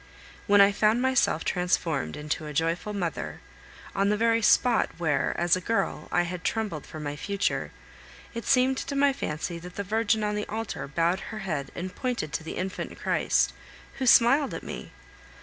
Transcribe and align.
When 0.47 0.61
I 0.61 0.71
found 0.71 0.99
myself 0.99 1.45
transformed 1.45 2.17
into 2.17 2.47
a 2.47 2.53
joyful 2.53 2.91
mother, 2.91 3.39
on 3.93 4.09
the 4.09 4.17
very 4.17 4.41
spot 4.41 4.89
where, 4.97 5.35
as 5.39 5.55
a 5.55 5.61
girl, 5.61 6.07
I 6.11 6.23
had 6.23 6.43
trembled 6.43 6.87
for 6.87 6.99
my 6.99 7.15
future, 7.15 7.69
it 8.33 8.45
seemed 8.47 8.77
to 8.79 8.95
my 8.95 9.13
fancy 9.13 9.59
that 9.59 9.75
the 9.75 9.83
Virgin 9.83 10.23
on 10.23 10.33
the 10.33 10.47
altar 10.49 10.87
bowed 10.87 11.19
her 11.29 11.39
head 11.45 11.69
and 11.75 11.95
pointed 11.95 12.33
to 12.33 12.43
the 12.43 12.57
infant 12.57 12.99
Christ, 12.99 13.53
who 13.99 14.07
smiled 14.07 14.55
at 14.55 14.63
me! 14.63 14.91